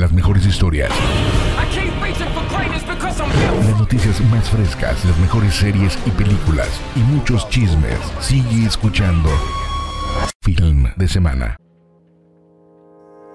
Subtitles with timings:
[0.00, 0.90] las mejores historias.
[3.66, 7.98] Las noticias más frescas, las mejores series y películas y muchos chismes.
[8.20, 9.28] Sigue escuchando
[10.42, 11.56] Film de Semana.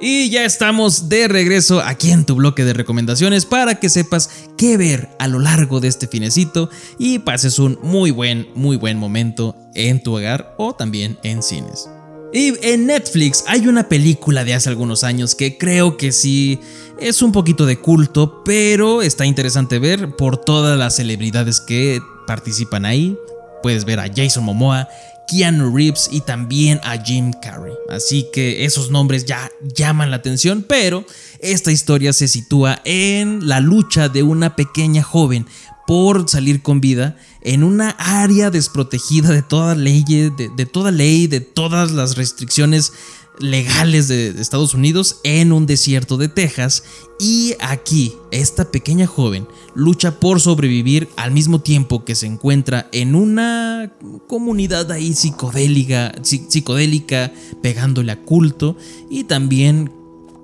[0.00, 4.76] Y ya estamos de regreso aquí en tu bloque de recomendaciones para que sepas qué
[4.76, 9.56] ver a lo largo de este finecito y pases un muy buen, muy buen momento
[9.74, 11.88] en tu hogar o también en cines.
[12.32, 16.58] Y en Netflix hay una película de hace algunos años que creo que sí
[16.98, 22.86] es un poquito de culto, pero está interesante ver por todas las celebridades que participan
[22.86, 23.18] ahí.
[23.62, 24.88] Puedes ver a Jason Momoa,
[25.28, 27.74] Keanu Reeves y también a Jim Carrey.
[27.90, 31.04] Así que esos nombres ya llaman la atención, pero
[31.38, 35.46] esta historia se sitúa en la lucha de una pequeña joven
[35.92, 41.42] por salir con vida en una área desprotegida de toda ley, de, toda ley, de
[41.42, 42.94] todas las restricciones
[43.40, 46.82] legales de, Estados Unidos en un desierto de Texas
[47.20, 53.14] y aquí esta pequeña joven lucha por sobrevivir al mismo tiempo que se encuentra en
[53.14, 53.92] una
[54.28, 58.78] comunidad ahí psicodélica, psicodélica pegándole a culto
[59.10, 59.92] y también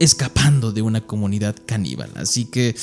[0.00, 2.10] escapando de una comunidad caníbal.
[2.16, 2.76] Así que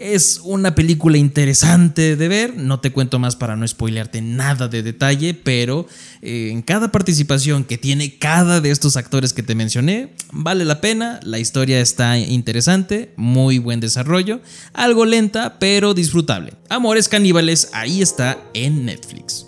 [0.00, 4.82] es una película interesante de ver, no te cuento más para no spoilearte nada de
[4.82, 5.86] detalle, pero
[6.22, 10.80] eh, en cada participación que tiene cada de estos actores que te mencioné, vale la
[10.80, 14.40] pena, la historia está interesante, muy buen desarrollo,
[14.72, 16.54] algo lenta pero disfrutable.
[16.70, 19.46] Amores caníbales, ahí está en Netflix.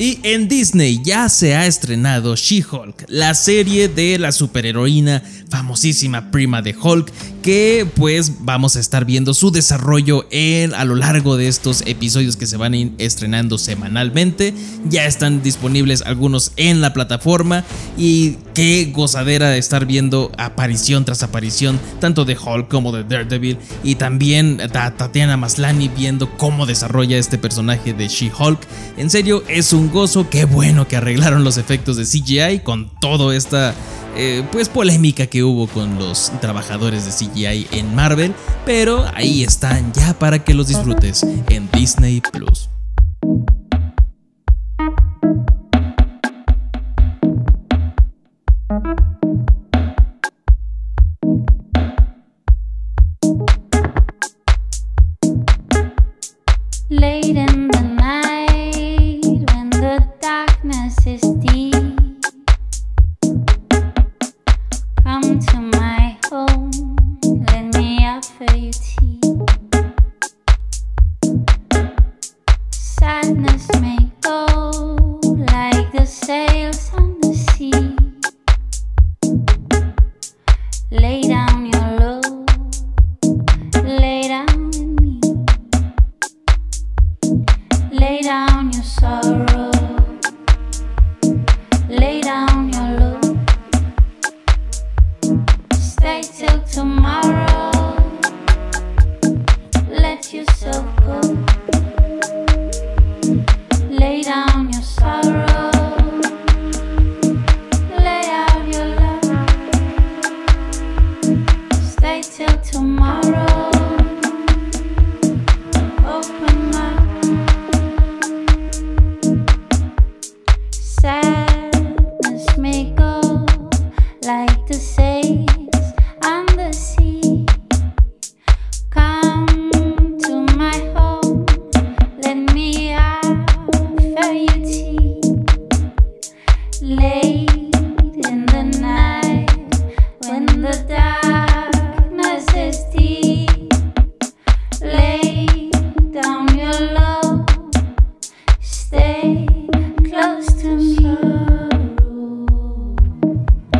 [0.00, 6.62] Y en Disney ya se ha estrenado She-Hulk, la serie de la superheroína famosísima prima
[6.62, 7.12] de Hulk,
[7.48, 12.36] que pues vamos a estar viendo su desarrollo en, a lo largo de estos episodios
[12.36, 14.52] que se van a ir estrenando semanalmente.
[14.90, 17.64] Ya están disponibles algunos en la plataforma
[17.96, 23.56] y qué gozadera de estar viendo aparición tras aparición tanto de Hulk como de Daredevil
[23.82, 28.60] y también Tatiana Maslany viendo cómo desarrolla este personaje de She-Hulk.
[28.98, 33.34] En serio, es un gozo, qué bueno que arreglaron los efectos de CGI con toda
[33.34, 33.74] esta
[34.18, 38.34] eh, pues polémica que hubo con los trabajadores de CGI en Marvel,
[38.66, 42.68] pero ahí están ya para que los disfrutes en Disney Plus.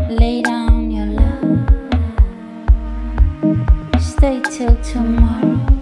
[0.08, 1.68] Lay down your love.
[4.00, 5.77] Stay till tomorrow.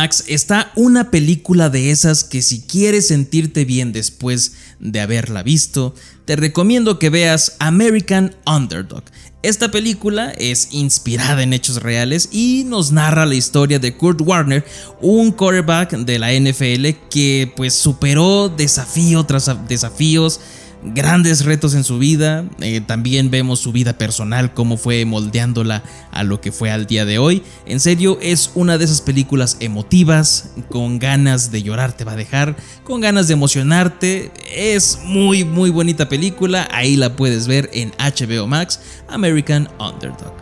[0.00, 5.94] Max está una película de esas que si quieres sentirte bien después de haberla visto,
[6.24, 9.02] te recomiendo que veas American Underdog.
[9.42, 14.64] Esta película es inspirada en hechos reales y nos narra la historia de Kurt Warner,
[15.02, 20.40] un quarterback de la NFL que pues superó desafío tras desafíos
[20.82, 22.44] grandes retos en su vida.
[22.60, 27.04] Eh, también vemos su vida personal, cómo fue moldeándola a lo que fue al día
[27.04, 27.42] de hoy.
[27.66, 32.16] En serio, es una de esas películas emotivas, con ganas de llorar te va a
[32.16, 34.30] dejar, con ganas de emocionarte.
[34.54, 36.68] Es muy, muy bonita película.
[36.72, 40.39] Ahí la puedes ver en HBO Max, American Underdog.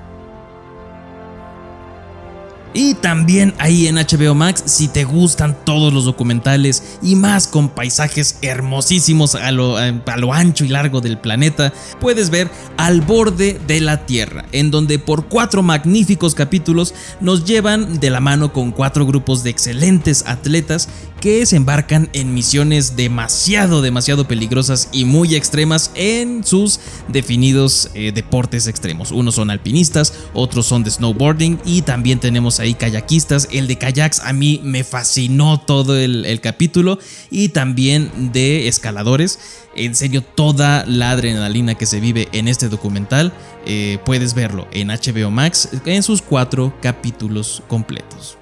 [2.75, 7.70] Y también ahí en HBO Max, si te gustan todos los documentales y más con
[7.70, 13.59] paisajes hermosísimos a lo, a lo, ancho y largo del planeta, puedes ver Al borde
[13.67, 18.71] de la Tierra, en donde por cuatro magníficos capítulos nos llevan de la mano con
[18.71, 20.88] cuatro grupos de excelentes atletas
[21.21, 28.12] que se embarcan en misiones demasiado, demasiado peligrosas y muy extremas en sus definidos eh,
[28.12, 29.11] deportes extremos.
[29.11, 33.49] Unos son alpinistas, otros son de snowboarding y también tenemos ahí kayakistas.
[33.51, 36.99] El de kayaks a mí me fascinó todo el, capítulo
[37.31, 39.39] y también de escaladores.
[39.77, 43.33] En serio, toda la adrenalina que se vive en este documental
[43.67, 48.39] eh, puedes verlo en HBO Max en sus cuatro capítulos completos.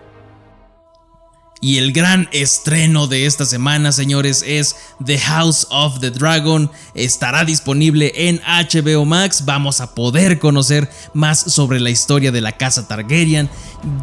[1.61, 6.71] Y el gran estreno de esta semana, señores, es The House of the Dragon.
[6.95, 9.45] Estará disponible en HBO Max.
[9.47, 13.49] Vamos a poder conocer más sobre la historia de la casa Targaryen.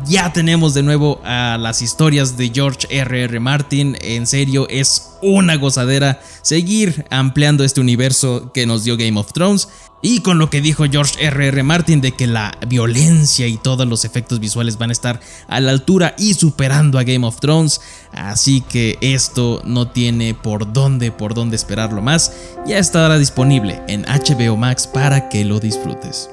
[0.07, 3.23] Ya tenemos de nuevo a las historias de George R.R.
[3.25, 3.39] R.
[3.39, 3.97] Martin.
[4.01, 9.67] En serio, es una gozadera seguir ampliando este universo que nos dio Game of Thrones.
[10.05, 11.47] Y con lo que dijo George R.R.
[11.47, 11.63] R.
[11.63, 15.71] Martin de que la violencia y todos los efectos visuales van a estar a la
[15.71, 17.79] altura y superando a Game of Thrones.
[18.11, 22.33] Así que esto no tiene por dónde, por dónde esperarlo más.
[22.67, 26.29] Ya estará disponible en HBO Max para que lo disfrutes.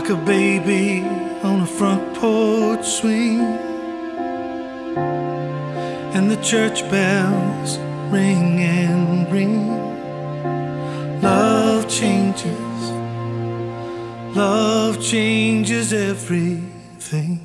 [0.00, 1.02] Rock a baby
[1.42, 3.40] on a front porch swing.
[6.14, 7.76] And the church bells
[8.10, 9.68] ring and ring.
[11.20, 12.80] Love changes,
[14.34, 17.42] love changes everything.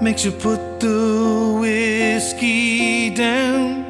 [0.00, 3.84] Makes you put the whiskey down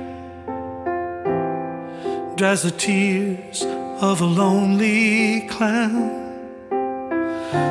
[2.34, 3.62] dries the tears
[4.02, 6.25] of a lonely clown.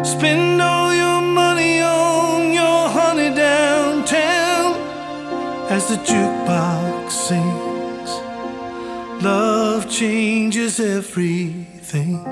[0.04, 4.74] Spend all your money on your honey downtown
[5.70, 8.10] as the jukebox sings.
[9.22, 12.24] Love changes everything.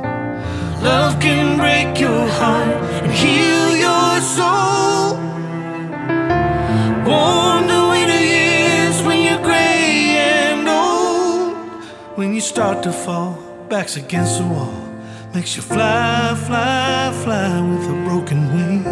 [0.81, 5.17] Love can break your heart and heal your soul.
[7.05, 11.83] Warm the winter years when you're gray and old.
[12.17, 14.82] When you start to fall, backs against the wall
[15.33, 18.83] makes you fly, fly, fly with a broken wing.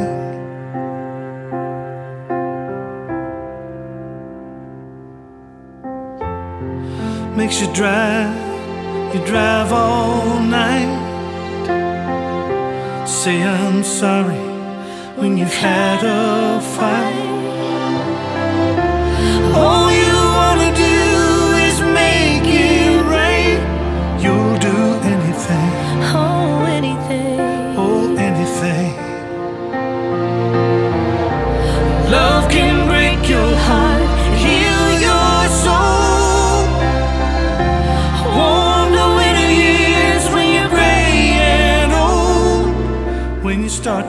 [7.37, 8.35] Makes you drive,
[9.13, 10.97] you drive all night.
[13.07, 14.43] Say I'm sorry
[15.19, 17.30] when you've had a fight.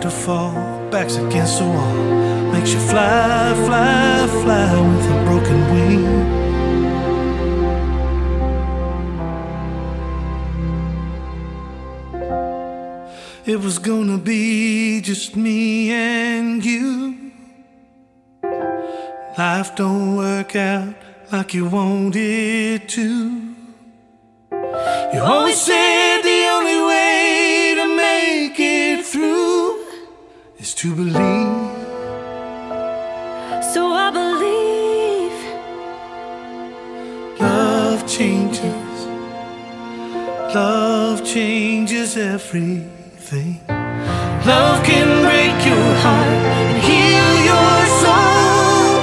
[0.03, 0.53] To fall,
[0.91, 1.95] backs against the wall,
[2.53, 6.05] makes you fly, fly, fly with a broken wing.
[13.47, 17.33] It was gonna be just me and you.
[19.39, 20.95] Life don't work out
[21.31, 23.55] like you want it to.
[25.13, 26.23] You always said
[30.83, 31.15] to believe.
[33.73, 35.39] So I believe.
[37.39, 38.97] Love changes.
[40.53, 43.61] Love changes everything.
[44.51, 48.97] Love can break your heart and heal your soul.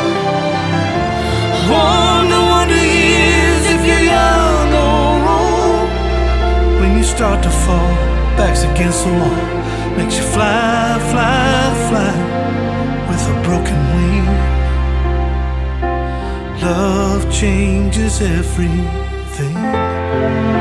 [1.71, 2.83] Warm the wonder
[3.73, 5.89] if you're young or old.
[6.81, 7.95] When you start to fall,
[8.35, 9.39] backs against the wall,
[9.95, 11.48] makes you fly, fly
[11.89, 12.13] fly
[13.09, 14.27] with a broken wing.
[16.61, 20.58] Love changes everything.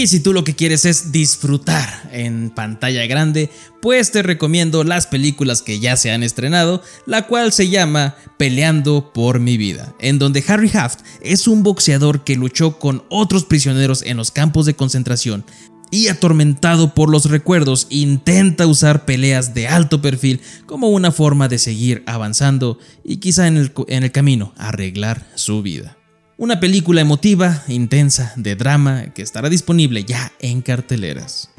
[0.00, 3.50] Y si tú lo que quieres es disfrutar en pantalla grande,
[3.82, 9.12] pues te recomiendo las películas que ya se han estrenado, la cual se llama Peleando
[9.12, 14.00] por mi vida, en donde Harry Haft es un boxeador que luchó con otros prisioneros
[14.00, 15.44] en los campos de concentración
[15.90, 21.58] y atormentado por los recuerdos intenta usar peleas de alto perfil como una forma de
[21.58, 25.99] seguir avanzando y quizá en el, en el camino arreglar su vida.
[26.40, 31.50] Una película emotiva, intensa, de drama, que estará disponible ya en carteleras.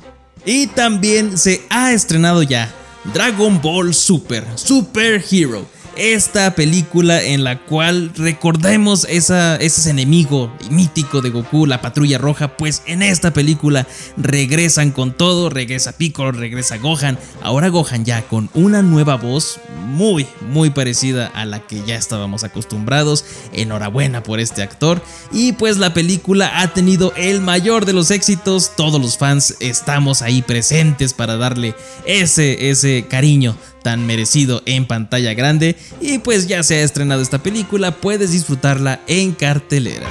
[0.43, 2.73] Y también se ha estrenado ya
[3.13, 5.67] Dragon Ball Super, Super Hero.
[5.97, 12.55] Esta película en la cual recordemos esa, ese enemigo mítico de Goku, la patrulla roja,
[12.55, 18.49] pues en esta película regresan con todo, regresa Piccolo, regresa Gohan, ahora Gohan ya con
[18.53, 24.63] una nueva voz muy, muy parecida a la que ya estábamos acostumbrados, enhorabuena por este
[24.63, 29.55] actor, y pues la película ha tenido el mayor de los éxitos, todos los fans
[29.59, 36.47] estamos ahí presentes para darle ese, ese cariño tan merecido en pantalla grande y pues
[36.47, 40.07] ya se ha estrenado esta película, puedes disfrutarla en cartelera.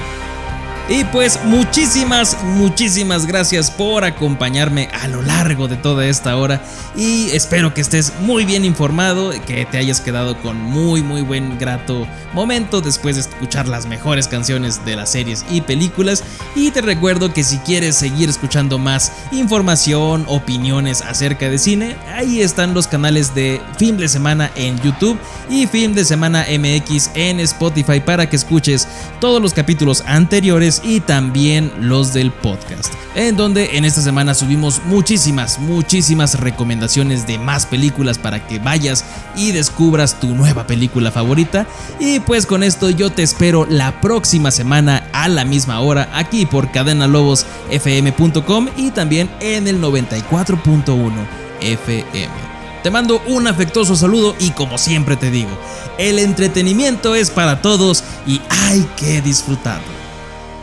[0.89, 6.61] Y pues muchísimas, muchísimas gracias por acompañarme a lo largo de toda esta hora.
[6.95, 11.57] Y espero que estés muy bien informado, que te hayas quedado con muy muy buen
[11.57, 16.23] grato momento después de escuchar las mejores canciones de las series y películas.
[16.55, 22.41] Y te recuerdo que si quieres seguir escuchando más información, opiniones acerca de cine, ahí
[22.41, 25.17] están los canales de Film de Semana en YouTube
[25.49, 28.87] y Film de Semana MX en Spotify para que escuches
[29.19, 34.81] todos los capítulos anteriores y también los del podcast, en donde en esta semana subimos
[34.85, 39.03] muchísimas, muchísimas recomendaciones de más películas para que vayas
[39.35, 41.67] y descubras tu nueva película favorita.
[41.99, 46.45] Y pues con esto yo te espero la próxima semana a la misma hora aquí
[46.45, 51.11] por cadenalobosfm.com y también en el 94.1
[51.59, 52.51] FM.
[52.83, 55.51] Te mando un afectuoso saludo y como siempre te digo,
[55.99, 60.00] el entretenimiento es para todos y hay que disfrutarlo.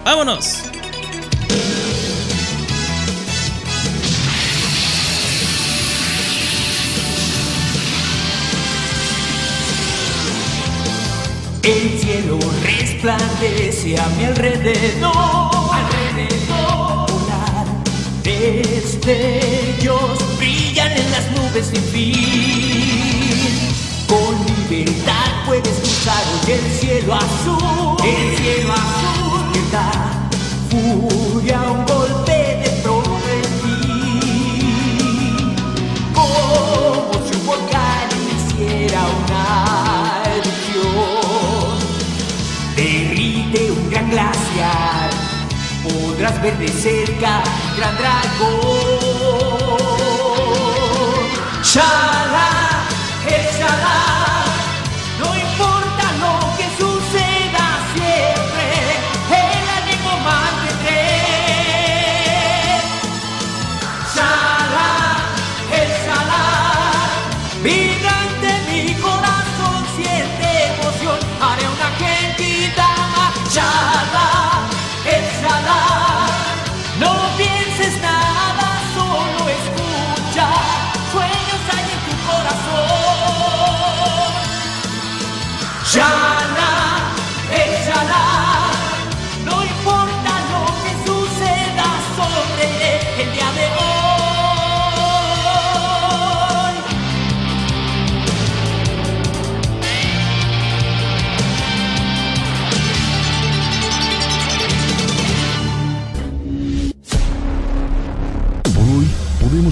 [0.09, 0.63] ¡Vámonos!
[11.63, 15.13] El cielo resplandece a mi alrededor,
[15.75, 17.11] alrededor.
[17.11, 17.67] Volar
[18.23, 18.79] destellos
[20.39, 22.15] brillan en las nubes sin fin.
[24.09, 24.35] Con
[24.71, 29.28] libertad puedes cruzar hoy el cielo azul, el cielo azul.
[29.69, 30.31] Despierta
[30.71, 32.71] furia, un golpe de
[33.61, 33.81] ti.
[36.15, 39.45] Como si un volcán hiciera una
[40.37, 41.73] erupción.
[42.77, 45.11] Derrite un gran glaciar,
[45.83, 47.43] podrás ver de cerca
[47.77, 48.99] gran dragón.
[51.63, 52.48] Shala,